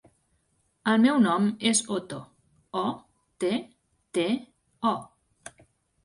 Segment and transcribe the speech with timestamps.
[0.91, 2.21] El meu nom és Otto:
[2.83, 2.85] o,
[3.43, 3.51] te,
[4.19, 4.23] te,
[4.93, 4.95] o.